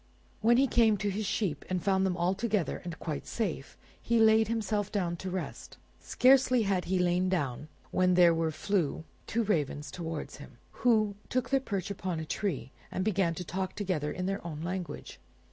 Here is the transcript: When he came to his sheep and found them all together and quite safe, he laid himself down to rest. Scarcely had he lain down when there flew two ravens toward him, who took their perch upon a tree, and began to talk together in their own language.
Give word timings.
When 0.41 0.57
he 0.57 0.65
came 0.65 0.97
to 0.97 1.11
his 1.11 1.27
sheep 1.27 1.63
and 1.69 1.83
found 1.83 2.07
them 2.07 2.17
all 2.17 2.33
together 2.33 2.81
and 2.83 2.97
quite 2.97 3.27
safe, 3.27 3.77
he 4.01 4.17
laid 4.17 4.47
himself 4.47 4.91
down 4.91 5.15
to 5.17 5.29
rest. 5.29 5.77
Scarcely 5.99 6.63
had 6.63 6.85
he 6.85 6.97
lain 6.97 7.29
down 7.29 7.67
when 7.91 8.15
there 8.15 8.33
flew 8.49 9.03
two 9.27 9.43
ravens 9.43 9.91
toward 9.91 10.31
him, 10.31 10.57
who 10.81 11.13
took 11.29 11.51
their 11.51 11.59
perch 11.59 11.91
upon 11.91 12.19
a 12.19 12.25
tree, 12.25 12.71
and 12.91 13.05
began 13.05 13.35
to 13.35 13.43
talk 13.43 13.75
together 13.75 14.11
in 14.11 14.25
their 14.25 14.43
own 14.43 14.63
language. 14.63 15.19